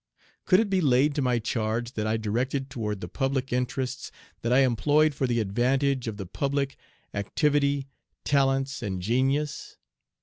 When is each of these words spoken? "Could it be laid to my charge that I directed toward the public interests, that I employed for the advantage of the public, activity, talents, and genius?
"Could 0.45 0.59
it 0.59 0.67
be 0.71 0.81
laid 0.81 1.13
to 1.13 1.21
my 1.21 1.37
charge 1.37 1.91
that 1.91 2.07
I 2.07 2.17
directed 2.17 2.71
toward 2.71 3.01
the 3.01 3.07
public 3.07 3.53
interests, 3.53 4.11
that 4.41 4.51
I 4.51 4.61
employed 4.61 5.13
for 5.13 5.27
the 5.27 5.39
advantage 5.39 6.07
of 6.07 6.17
the 6.17 6.25
public, 6.25 6.75
activity, 7.13 7.87
talents, 8.23 8.81
and 8.81 8.99
genius? 8.99 9.77